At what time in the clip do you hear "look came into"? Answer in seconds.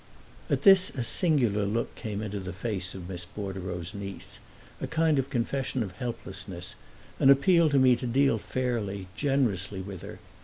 1.63-2.39